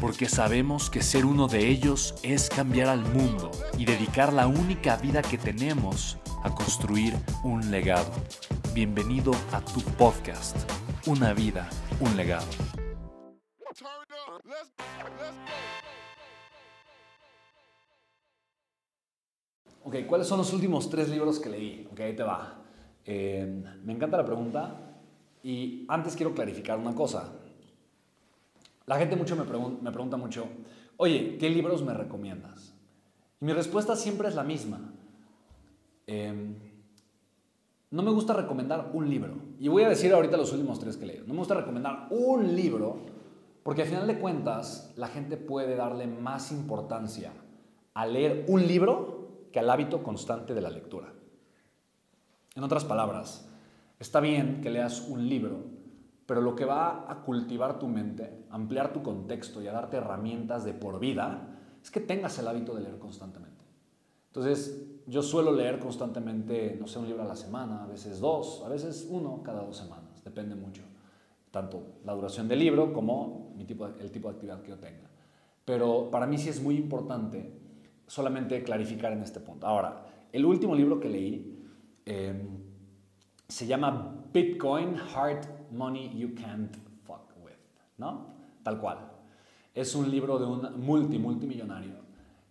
[0.00, 4.96] porque sabemos que ser uno de ellos es cambiar al mundo y dedicar la única
[4.96, 8.12] vida que tenemos a construir un legado.
[8.74, 10.56] Bienvenido a tu podcast,
[11.06, 11.68] Una vida,
[12.00, 12.46] un legado.
[19.84, 21.88] Ok, ¿cuáles son los últimos tres libros que leí?
[21.92, 22.60] Ok, ahí te va.
[23.04, 24.76] Eh, me encanta la pregunta
[25.44, 27.32] y antes quiero clarificar una cosa.
[28.86, 30.46] La gente mucho me, pregunta mucho,
[30.96, 32.72] oye, ¿qué libros me recomiendas?
[33.40, 34.80] Y mi respuesta siempre es la misma.
[36.06, 36.54] Em,
[37.90, 39.34] no me gusta recomendar un libro.
[39.58, 41.22] Y voy a decir ahorita los últimos tres que leí.
[41.26, 42.98] No me gusta recomendar un libro
[43.64, 47.32] porque al final de cuentas la gente puede darle más importancia
[47.94, 51.12] a leer un libro que al hábito constante de la lectura.
[52.54, 53.48] En otras palabras,
[53.98, 55.75] está bien que leas un libro
[56.26, 60.64] pero lo que va a cultivar tu mente, ampliar tu contexto y a darte herramientas
[60.64, 61.48] de por vida,
[61.82, 63.64] es que tengas el hábito de leer constantemente.
[64.28, 68.62] Entonces, yo suelo leer constantemente, no sé, un libro a la semana, a veces dos,
[68.66, 70.82] a veces uno cada dos semanas, depende mucho,
[71.50, 73.66] tanto la duración del libro como el
[74.10, 75.08] tipo de actividad que yo tenga.
[75.64, 77.52] Pero para mí sí es muy importante
[78.06, 79.66] solamente clarificar en este punto.
[79.66, 81.64] Ahora, el último libro que leí
[82.04, 82.34] eh,
[83.48, 87.54] se llama Bitcoin Heart Money You Can't Fuck With,
[87.98, 88.34] ¿no?
[88.62, 88.98] Tal cual.
[89.74, 91.94] Es un libro de un multi, multimillonario.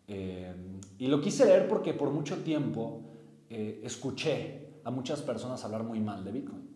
[0.08, 0.54] Eh,
[1.00, 3.02] y lo quise leer porque por mucho tiempo
[3.50, 6.70] eh, escuché a muchas personas hablar muy mal de Bitcoin.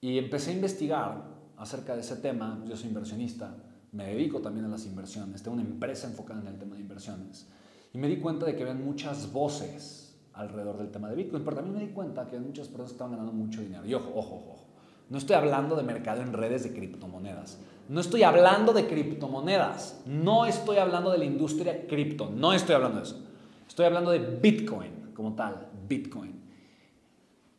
[0.00, 1.24] Y empecé a investigar
[1.56, 2.62] acerca de ese tema.
[2.66, 3.54] Yo soy inversionista,
[3.92, 7.48] me dedico también a las inversiones, tengo una empresa enfocada en el tema de inversiones.
[7.92, 10.07] Y me di cuenta de que había muchas voces
[10.38, 13.32] alrededor del tema de Bitcoin, pero también me di cuenta que muchas personas estaban ganando
[13.32, 13.84] mucho dinero.
[13.84, 14.64] Y ojo, ojo, ojo.
[15.10, 17.58] No estoy hablando de mercado en redes de criptomonedas.
[17.88, 20.02] No estoy hablando de criptomonedas.
[20.06, 22.30] No estoy hablando de la industria cripto.
[22.30, 23.18] No estoy hablando de eso.
[23.66, 25.68] Estoy hablando de Bitcoin como tal.
[25.88, 26.38] Bitcoin.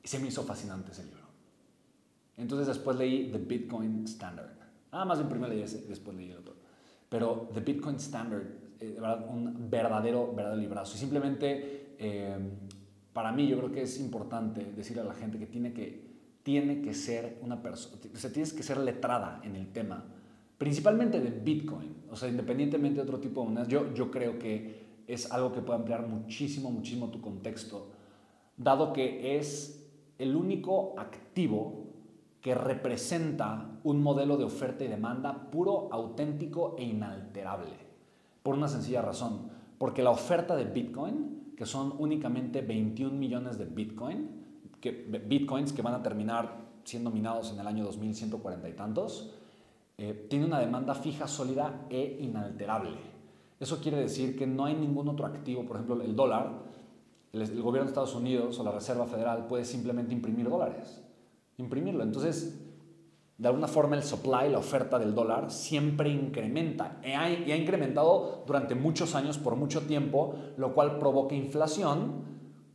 [0.04, 1.24] Y se me hizo fascinante ese libro.
[2.38, 4.52] Entonces después leí The Bitcoin Standard.
[4.92, 6.56] Nada más bien primero leí ese, después leí el otro.
[7.10, 8.44] Pero The Bitcoin Standard,
[8.80, 8.98] eh,
[9.30, 10.96] un verdadero, verdadero librazo.
[10.96, 12.38] Y simplemente, eh,
[13.20, 16.08] para mí, yo creo que es importante decirle a la gente que tiene que
[16.42, 20.06] tiene que ser una persona, o sea, tienes que ser letrada en el tema,
[20.58, 25.04] principalmente de Bitcoin, o sea, independientemente de otro tipo de monedas, yo, yo creo que
[25.06, 27.92] es algo que puede ampliar muchísimo, muchísimo tu contexto,
[28.56, 29.86] dado que es
[30.18, 31.88] el único activo
[32.40, 37.76] que representa un modelo de oferta y demanda puro, auténtico e inalterable,
[38.44, 43.66] por una sencilla razón, porque la oferta de Bitcoin, que son únicamente 21 millones de
[43.66, 44.30] Bitcoin,
[44.80, 46.56] que, bitcoins que van a terminar
[46.86, 49.34] siendo minados en el año 2140 y tantos,
[49.98, 52.96] eh, tiene una demanda fija, sólida e inalterable.
[53.60, 56.62] Eso quiere decir que no hay ningún otro activo, por ejemplo, el dólar,
[57.34, 61.04] el, el gobierno de Estados Unidos o la Reserva Federal puede simplemente imprimir dólares,
[61.58, 62.04] imprimirlo.
[62.04, 62.69] Entonces,
[63.40, 67.00] de alguna forma el supply, la oferta del dólar, siempre incrementa.
[67.02, 72.26] Y ha, incrementado durante muchos años, por mucho tiempo, lo cual provoca inflación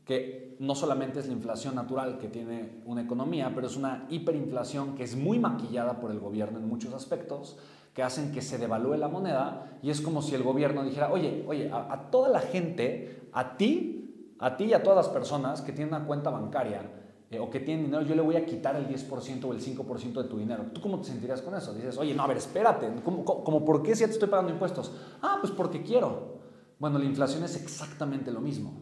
[0.06, 4.94] que no solamente es la inflación natural que tiene una economía, pero es una hiperinflación
[4.94, 7.58] que es muy maquillada por el gobierno en muchos aspectos,
[7.92, 9.78] que hacen que se devalúe la moneda.
[9.82, 14.34] Y es como si el gobierno dijera, oye, oye, a, toda la gente, a ti,
[14.38, 17.03] a ti y a todas las personas que tienen una cuenta bancaria
[17.34, 20.22] eh, o que tienen dinero, yo le voy a quitar el 10% o el 5%
[20.22, 20.66] de tu dinero.
[20.72, 21.74] ¿Tú cómo te sentirías con eso?
[21.74, 24.52] Dices, oye, no, a ver, espérate, ¿cómo, cómo, por qué si ya te estoy pagando
[24.52, 24.92] impuestos?
[25.22, 26.38] Ah, pues porque quiero.
[26.78, 28.72] Bueno, la inflación es exactamente lo mismo.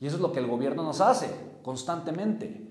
[0.00, 1.28] Y eso es lo que el gobierno nos hace
[1.62, 2.68] constantemente.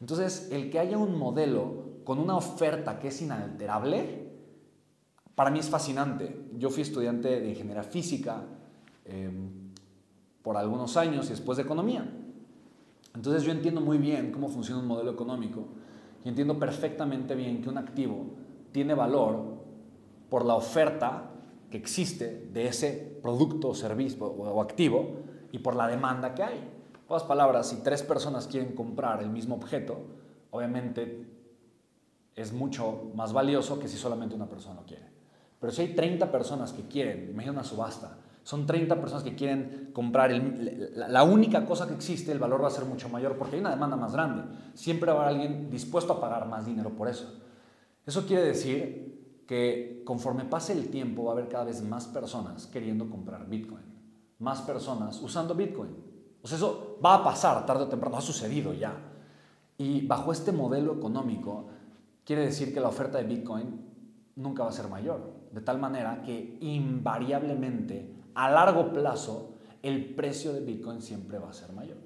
[0.00, 4.30] Entonces, el que haya un modelo con una oferta que es inalterable,
[5.34, 6.48] para mí es fascinante.
[6.56, 8.44] Yo fui estudiante de ingeniería física,
[9.04, 9.72] em,
[10.42, 12.19] por algunos años y después de economía.
[13.14, 15.66] Entonces yo entiendo muy bien cómo funciona un modelo económico
[16.24, 18.26] y entiendo perfectamente bien que un activo
[18.72, 19.60] tiene valor
[20.28, 21.30] por la oferta
[21.70, 25.16] que existe de ese producto o servicio o activo
[25.52, 26.58] y por la demanda que hay.
[26.58, 29.98] En otras palabras, si tres personas quieren comprar el mismo objeto,
[30.50, 31.26] obviamente
[32.36, 35.10] es mucho más valioso que si solamente una persona lo quiere.
[35.60, 38.18] Pero si hay 30 personas que quieren, imagina una subasta,
[38.50, 42.72] son 30 personas que quieren comprar la, única cosa que existe, el valor va a
[42.72, 44.42] ser mucho mayor porque hay una demanda más grande.
[44.74, 47.32] Siempre va a haber alguien dispuesto a pagar más dinero por eso.
[48.04, 52.66] Eso quiere decir que conforme pase el tiempo va a haber cada vez más personas
[52.66, 53.84] queriendo comprar Bitcoin.
[54.40, 55.94] Más personas usando Bitcoin.
[56.42, 58.96] O sea, eso va a pasar tarde o temprano, ha sucedido ya.
[59.78, 61.68] Y bajo este modelo económico,
[62.24, 63.80] quiere decir que la oferta de Bitcoin
[64.34, 65.38] nunca va a ser mayor.
[65.52, 71.54] De tal manera que invariablemente a largo plazo el precio de Bitcoin siempre va a
[71.54, 71.96] ser mayor.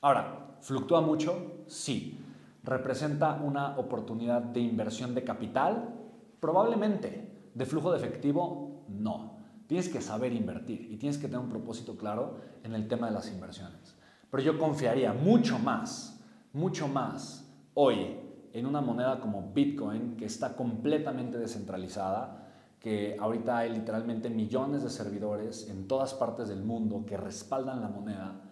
[0.00, 1.64] Ahora, ¿fluctúa mucho?
[1.66, 2.20] Sí.
[2.62, 5.94] ¿Representa una oportunidad de inversión de capital?
[6.40, 7.50] Probablemente.
[7.54, 8.84] ¿De flujo de efectivo?
[8.88, 9.38] No.
[9.66, 13.14] Tienes que saber invertir y tienes que tener un propósito claro en el tema de
[13.14, 13.96] las inversiones.
[14.30, 16.20] Pero yo confiaría mucho más,
[16.52, 18.18] mucho más hoy
[18.52, 22.46] en una moneda como Bitcoin que está completamente descentralizada,
[22.84, 27.88] que ahorita hay literalmente millones de servidores en todas partes del mundo que respaldan la
[27.88, 28.42] moneda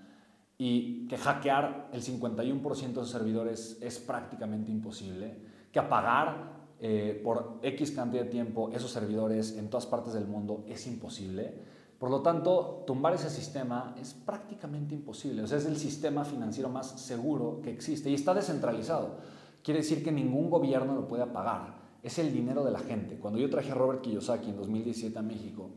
[0.57, 5.37] y que hackear el 51% de servidores es prácticamente imposible,
[5.71, 6.51] que apagar
[6.81, 11.53] eh, por X cantidad de tiempo esos servidores en todas partes del mundo es imposible.
[11.99, 15.43] Por lo tanto, tumbar ese sistema es prácticamente imposible.
[15.43, 19.19] O sea, es el sistema financiero más seguro que existe y está descentralizado.
[19.63, 23.17] Quiere decir que ningún gobierno lo puede apagar es el dinero de la gente.
[23.17, 25.71] Cuando yo traje a Robert Kiyosaki en 2017 a México,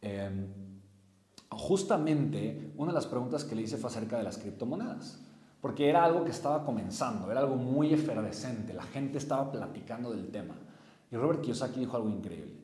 [0.00, 0.46] em,
[1.50, 5.20] justamente una de las preguntas que le hice fue acerca de las criptomonedas,
[5.60, 10.28] porque era algo que estaba comenzando, era algo muy efervescente, la gente estaba platicando del
[10.30, 10.56] tema.
[11.10, 12.56] Y Robert Kiyosaki dijo algo increíble.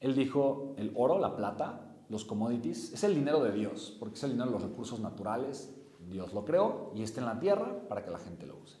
[0.00, 4.22] Él dijo, el oro, la plata, los commodities, es el dinero de Dios, porque es
[4.22, 5.74] el dinero de los recursos naturales,
[6.08, 8.78] Dios lo creó y está en la tierra para que la gente lo use.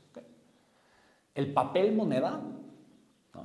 [1.34, 2.40] El papel moneda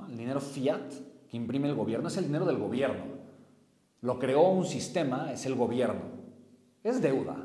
[0.08, 0.92] el dinero fiat
[1.28, 3.04] que imprime el gobierno es el dinero del gobierno.
[4.00, 6.02] Lo creó un sistema, es el gobierno.
[6.82, 7.36] Es deuda,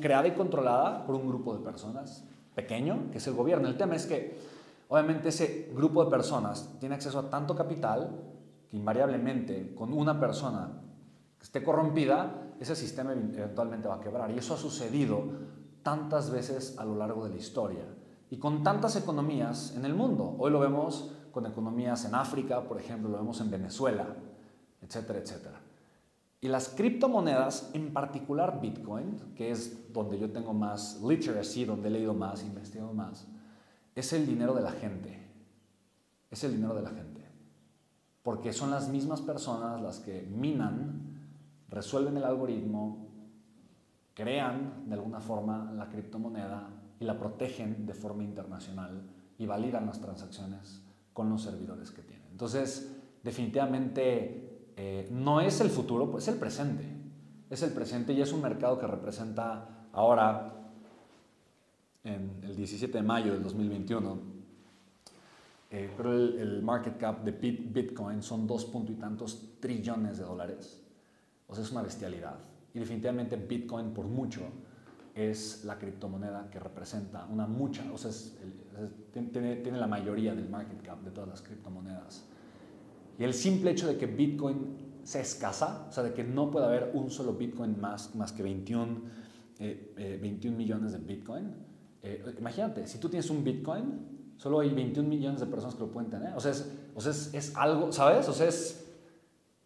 [0.00, 3.68] creada y controlada por un grupo de personas pequeño, que es el gobierno.
[3.68, 4.38] El tema es que,
[4.88, 8.10] obviamente, ese grupo de personas tiene acceso a tanto capital
[8.68, 10.82] que invariablemente, con una persona
[11.38, 14.30] que esté corrompida, ese sistema eventualmente va a quebrar.
[14.30, 15.24] Y eso ha sucedido
[15.82, 17.84] tantas veces a lo largo de la historia
[18.30, 20.34] y con tantas economías en el mundo.
[20.38, 24.06] Hoy lo vemos con economías en África, por ejemplo, lo vemos en Venezuela,
[24.80, 25.60] etcétera, etcétera.
[26.40, 31.90] Y las criptomonedas, en particular Bitcoin, que es donde yo tengo más literacy, donde he
[31.90, 33.26] leído más, investigado más,
[33.94, 35.28] es el dinero de la gente.
[36.30, 37.22] Es el dinero de la gente.
[38.22, 41.20] Porque son las mismas personas las que minan,
[41.68, 43.08] resuelven el algoritmo,
[44.14, 49.02] crean de alguna forma la criptomoneda y la protegen de forma internacional
[49.36, 50.85] y validan las transacciones
[51.16, 52.26] con los servidores que tienen.
[52.30, 56.84] Entonces, definitivamente eh, no es el futuro, pues es el presente.
[57.48, 60.52] Es el presente y es un mercado que representa ahora,
[62.04, 64.18] en el 17 de mayo del 2021,
[65.70, 70.84] eh, pero el, market cap de Bitcoin son dos punto y tantos trillones de dólares.
[71.48, 72.36] O sea, es una bestialidad.
[72.74, 74.42] Y definitivamente Bitcoin por mucho
[75.16, 78.10] es la criptomoneda que representa una mucha, o sea,
[79.10, 82.26] tiene, tiene, la mayoría del market cap de todas las criptomonedas.
[83.18, 86.66] Y el simple hecho de que Bitcoin se escasa, o sea, de que no puede
[86.66, 88.86] haber un solo Bitcoin más, más que 21,
[89.58, 91.50] 21 eh, eh, millones de Bitcoin.
[92.02, 95.90] Eh, imagínate, si tú tienes un Bitcoin, solo hay 21 millones de personas que lo
[95.90, 96.34] pueden tener.
[96.36, 98.28] O sea, es, o sea, es algo, ¿sabes?
[98.28, 98.86] O sea, es,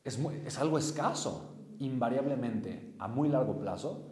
[0.05, 0.17] es,
[0.47, 4.10] es algo escaso, invariablemente, a muy largo plazo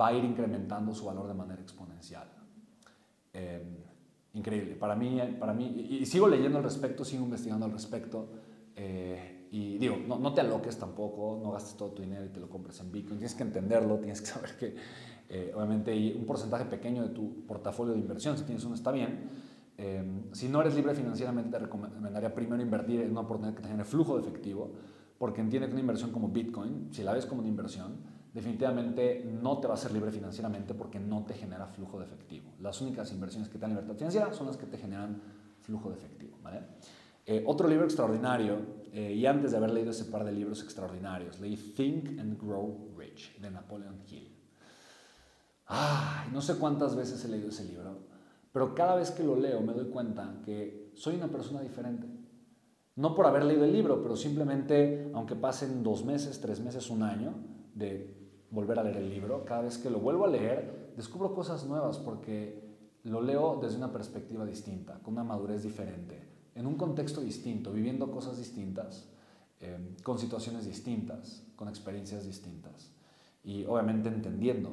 [0.00, 2.28] va a ir incrementando su valor de manera exponencial.
[3.32, 3.76] Em,
[4.34, 4.74] increíble.
[4.76, 8.28] Para mí, para mí y, sigo leyendo al respecto, sigo investigando al respecto.
[8.76, 12.40] Eh, y digo, no, no, te aloques tampoco, no gastes todo tu dinero y te
[12.40, 13.18] lo compres en Bitcoin.
[13.18, 14.74] Tienes que entenderlo, tienes que saber que
[15.28, 19.30] eh, obviamente un porcentaje pequeño de tu portafolio de inversión, si tienes uno, está bien.
[19.76, 23.68] Em, si no eres libre financieramente, te recomendaría primero invertir en una oportunidad que te
[23.68, 24.72] genere flujo de efectivo,
[25.18, 27.96] porque entiende que una inversión como Bitcoin, si la ves como una inversión,
[28.34, 32.52] definitivamente no te va a ser libre financieramente porque no te genera flujo de efectivo.
[32.60, 35.22] Las únicas inversiones que te dan libertad financiera son las que te generan
[35.60, 36.36] flujo de efectivo.
[37.26, 38.58] Eh, otro libro extraordinario
[38.92, 42.92] eh, y antes de haber leído ese par de libros extraordinarios, leí Think and Grow
[42.98, 44.28] Rich de Napoleon Hill.
[45.66, 48.00] Ay, no sé cuántas veces he leído ese libro,
[48.52, 52.06] pero cada vez que lo leo me doy cuenta que soy una persona diferente.
[52.96, 57.02] No por haber leído el libro, pero simplemente, aunque pasen dos meses, tres meses, un
[57.02, 57.34] año
[57.74, 58.23] de
[58.54, 61.98] volver a leer el libro, cada vez que lo vuelvo a leer, descubro cosas nuevas
[61.98, 62.62] porque
[63.02, 66.22] lo leo desde una perspectiva distinta, con una madurez diferente,
[66.54, 69.08] en un contexto distinto, viviendo cosas distintas,
[69.60, 72.92] eh, con situaciones distintas, con experiencias distintas
[73.42, 74.72] y obviamente entendiendo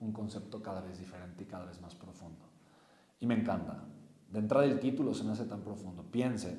[0.00, 2.44] un concepto cada vez diferente y cada vez más profundo.
[3.20, 3.84] Y me encanta.
[4.30, 6.04] De entrada el título se me hace tan profundo.
[6.10, 6.56] Piense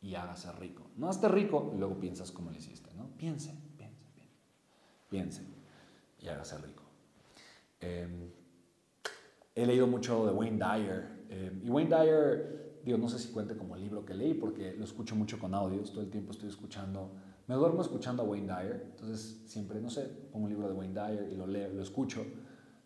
[0.00, 0.90] y hágase rico.
[0.96, 3.08] No hazte rico y luego piensas cómo lo hiciste, ¿no?
[3.16, 3.65] Piense.
[5.16, 5.40] Piense
[6.20, 6.82] y hágase rico.
[7.80, 8.30] Em,
[9.54, 11.24] he leído mucho de Wayne Dyer.
[11.30, 14.84] Em, y Wayne Dyer, digo, no sé si cuente como libro que leí porque lo
[14.84, 15.90] escucho mucho con audios.
[15.90, 17.12] Todo el tiempo estoy escuchando.
[17.46, 18.88] Me duermo escuchando a Wayne Dyer.
[18.90, 22.26] Entonces siempre, no sé, pongo un libro de Wayne Dyer y lo leo, lo escucho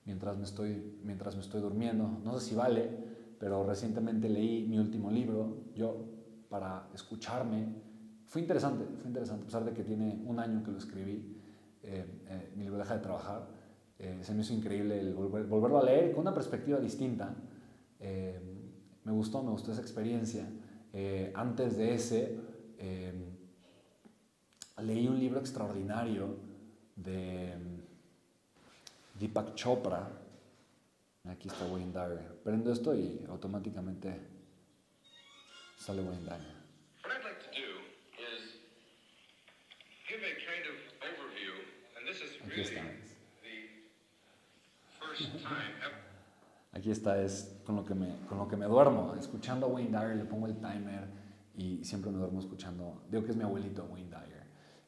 [0.04, 2.20] mientras me estoy, mientras me estoy durmiendo.
[2.22, 2.90] No sé si vale,
[3.40, 5.96] pero recientemente leí mi último libro, yo,
[6.48, 7.74] para escucharme.
[8.26, 11.39] Fue interesante, fue interesante, a pesar de que tiene un año que lo escribí,
[11.82, 13.60] eh, eh, mi libro deja de trabajar
[14.02, 17.34] eh, se me hizo increíble volverlo a leer con una perspectiva distinta.
[17.98, 18.40] Eh,
[19.04, 20.46] me gustó, me gustó esa experiencia.
[21.34, 22.38] Antes de ese,
[24.78, 26.34] leí un libro extraordinario
[26.96, 27.52] de
[29.18, 30.08] Deepak Chopra.
[31.28, 32.40] Aquí está Wayne Dyer.
[32.42, 34.18] Prendo esto y automáticamente
[35.76, 36.59] sale Wayne Dyer.
[42.50, 42.82] Aquí está.
[46.72, 49.90] Aquí está, es con lo, que me, con lo que me duermo, escuchando a Wayne
[49.90, 51.08] Dyer, le pongo el timer
[51.56, 54.40] y siempre me duermo escuchando, digo que es mi abuelito Wayne Dyer.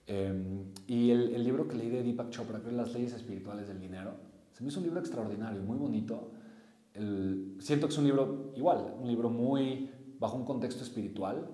[0.07, 3.69] Em, y el, el, libro que leí de Deepak Chopra, que es Las leyes espirituales
[3.69, 4.15] del dinero,
[4.53, 6.33] se me hizo un libro extraordinario, muy bonito.
[6.95, 11.49] El, siento que es un libro igual, un libro muy bajo un contexto espiritual,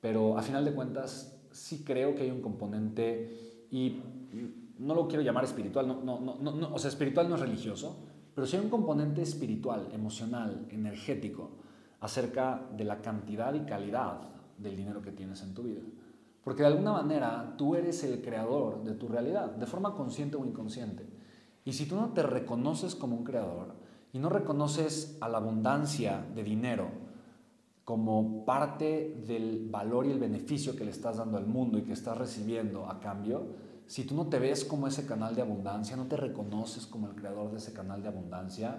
[0.00, 4.00] pero a final de cuentas sí creo que hay un componente y
[4.80, 7.96] no lo quiero llamar espiritual, no, no, no, no, o sea, espiritual no es religioso,
[8.34, 11.50] pero sí hay un componente espiritual, emocional, energético,
[12.00, 14.22] acerca de la cantidad y calidad
[14.56, 15.82] del dinero que tienes en tu vida.
[16.42, 20.44] Porque de alguna manera tú eres el creador de tu realidad, de forma consciente o
[20.46, 21.06] inconsciente.
[21.64, 23.74] Y si tú no te reconoces como un creador
[24.12, 26.88] y no reconoces a la abundancia de dinero
[27.84, 31.92] como parte del valor y el beneficio que le estás dando al mundo y que
[31.92, 33.42] estás recibiendo a cambio,
[33.90, 37.16] si tú no te ves como ese canal de abundancia, no te reconoces como el
[37.16, 38.78] creador de ese canal de abundancia,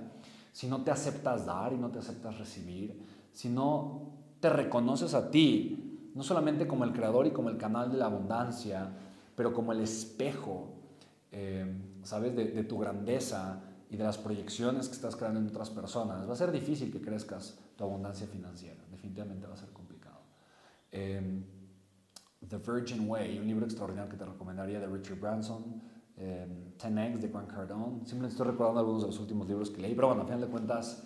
[0.53, 2.97] si no te aceptas dar y no te aceptas recibir,
[3.33, 7.91] si no te reconoces a ti, no solamente como el creador y como el canal
[7.91, 8.89] de la abundancia,
[9.35, 10.75] pero como el espejo,
[11.33, 11.65] eh,
[12.03, 16.31] ¿sabes?, de, tu grandeza y de las proyecciones que estás creando en otras personas, va
[16.31, 20.21] a ser difícil que crezcas tu abundancia financiera, definitivamente va a ser complicado.
[20.89, 21.43] Eh,
[22.47, 25.81] The Virgin Way, un libro extraordinario que te recomendaría de Richard Branson,
[26.17, 27.99] eh, 10X de Grant Cardone.
[28.05, 30.47] Simplemente estoy recordando algunos de los últimos libros que leí, pero bueno, a final de
[30.47, 31.03] cuentas,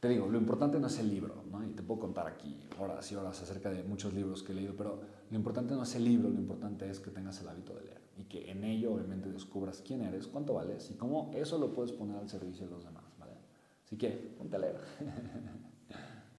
[0.00, 1.62] te digo, lo importante no es el libro, ¿no?
[1.64, 4.74] y te puedo contar aquí horas y horas acerca de muchos libros que he leído,
[4.76, 7.84] pero lo importante no es el libro, lo importante es que tengas el hábito de
[7.84, 11.72] leer y que en ello obviamente descubras quién eres, cuánto vales y cómo eso lo
[11.72, 13.04] puedes poner al servicio de los demás.
[13.18, 13.32] ¿vale?
[13.84, 14.80] Así que ponte a leer.